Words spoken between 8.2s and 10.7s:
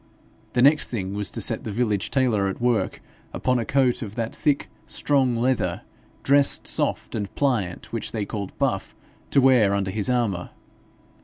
called buff, to wear under his armour.